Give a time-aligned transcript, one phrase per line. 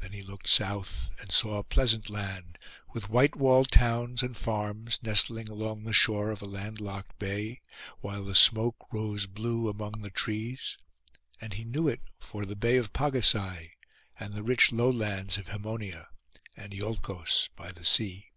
[0.00, 2.58] Then he looked south, and saw a pleasant land,
[2.92, 7.60] with white walled towns and farms, nestling along the shore of a land locked bay,
[8.00, 10.76] while the smoke rose blue among the trees;
[11.40, 13.74] and he knew it for the bay of Pagasai,
[14.18, 16.08] and the rich lowlands of Hæmonia,
[16.56, 18.32] and Iolcos by the sea.